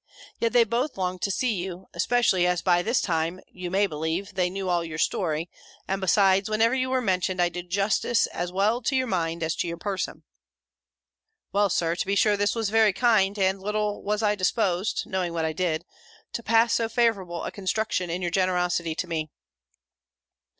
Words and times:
Yet 0.39 0.51
they 0.53 0.63
both 0.63 0.97
longed 0.97 1.21
to 1.21 1.29
see 1.29 1.53
you: 1.53 1.85
especially 1.93 2.47
as 2.47 2.63
by 2.63 2.81
this 2.81 3.01
time, 3.01 3.39
you 3.47 3.69
may 3.69 3.85
believe, 3.85 4.33
they 4.33 4.49
knew 4.49 4.67
all 4.67 4.83
your 4.83 4.97
story: 4.97 5.47
and 5.87 6.01
besides, 6.01 6.49
whenever 6.49 6.73
you 6.73 6.89
were 6.89 7.03
mentioned, 7.03 7.39
I 7.39 7.49
did 7.49 7.69
justice, 7.69 8.25
as 8.25 8.51
well 8.51 8.81
to 8.81 8.95
your 8.95 9.05
mind, 9.05 9.43
as 9.43 9.53
to 9.57 9.67
your 9.67 9.77
person." 9.77 10.23
"Well, 11.53 11.69
Sir, 11.69 11.95
to 11.95 12.05
be 12.07 12.15
sure 12.15 12.35
this 12.35 12.55
was 12.55 12.71
very 12.71 12.93
kind; 12.93 13.37
and 13.37 13.61
little 13.61 14.01
was 14.01 14.23
I 14.23 14.33
disposed 14.33 15.03
(knowing 15.05 15.33
what 15.33 15.45
I 15.45 15.53
did,) 15.53 15.85
to 16.33 16.41
pass 16.41 16.73
so 16.73 16.89
favourable 16.89 17.43
a 17.43 17.51
construction 17.51 18.09
in 18.09 18.23
your 18.23 18.31
generosity 18.31 18.95
to 18.95 19.05
me." 19.07 19.29